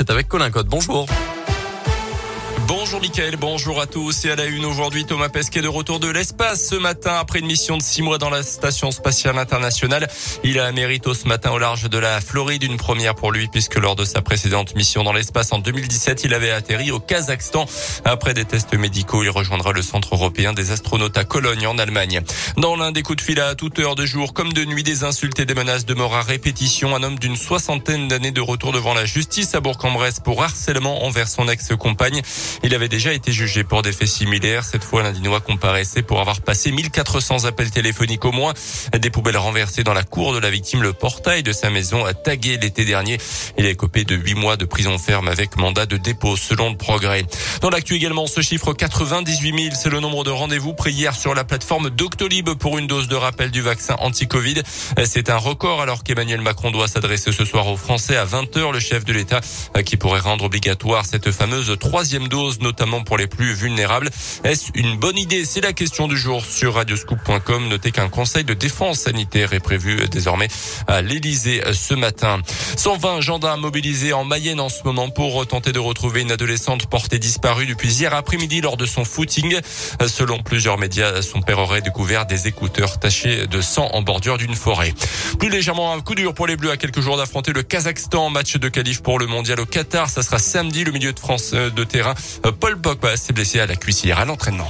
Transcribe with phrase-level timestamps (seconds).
[0.00, 0.66] c'est avec Colin Code.
[0.66, 1.06] Bonjour.
[2.72, 6.08] Bonjour Mickaël, bonjour à tous et à la une aujourd'hui Thomas Pesquet de retour de
[6.08, 10.06] l'espace ce matin après une mission de six mois dans la station spatiale internationale.
[10.44, 13.74] Il a mérité ce matin au large de la Floride une première pour lui puisque
[13.74, 17.66] lors de sa précédente mission dans l'espace en 2017 il avait atterri au Kazakhstan.
[18.04, 22.20] Après des tests médicaux il rejoindra le centre européen des astronautes à Cologne en Allemagne.
[22.56, 25.02] Dans l'un des coups de fil à toute heure de jour comme de nuit des
[25.02, 28.70] insultes et des menaces de mort à répétition un homme d'une soixantaine d'années de retour
[28.70, 32.22] devant la justice à Bourg-en-Bresse pour harcèlement envers son ex-compagne.
[32.62, 34.64] Il avait déjà été jugé pour des faits similaires.
[34.64, 38.52] Cette fois, l'Indinois comparaissait pour avoir passé 1400 appels téléphoniques au moins.
[38.98, 42.12] Des poubelles renversées dans la cour de la victime, le portail de sa maison a
[42.12, 43.18] tagué l'été dernier.
[43.56, 46.76] Il est copé de 8 mois de prison ferme avec mandat de dépôt selon le
[46.76, 47.24] progrès.
[47.62, 51.34] Dans l'actu également, ce chiffre 98 000, c'est le nombre de rendez-vous pris hier sur
[51.34, 54.62] la plateforme Doctolib pour une dose de rappel du vaccin anti-Covid.
[55.04, 58.80] C'est un record alors qu'Emmanuel Macron doit s'adresser ce soir aux Français à 20h, le
[58.80, 59.40] chef de l'État
[59.84, 64.10] qui pourrait rendre obligatoire cette fameuse troisième dose notamment pour les plus vulnérables.
[64.44, 67.68] Est-ce une bonne idée C'est la question du jour sur radioscoop.com.
[67.68, 70.48] Notez qu'un conseil de défense sanitaire est prévu désormais
[70.86, 72.40] à l'Elysée ce matin.
[72.76, 77.18] 120 gendarmes mobilisés en Mayenne en ce moment pour tenter de retrouver une adolescente portée
[77.18, 79.58] disparue depuis hier après-midi lors de son footing.
[80.06, 84.54] Selon plusieurs médias, son père aurait découvert des écouteurs tachés de sang en bordure d'une
[84.54, 84.94] forêt.
[85.38, 88.30] Plus légèrement un coup dur pour les Bleus à quelques jours d'affronter le Kazakhstan.
[88.30, 90.08] Match de qualif pour le mondial au Qatar.
[90.08, 90.84] Ça sera samedi.
[90.84, 94.24] Le milieu de France euh, de terrain Paul Pogba s'est blessé à la cuissière à
[94.24, 94.68] l'entraînement.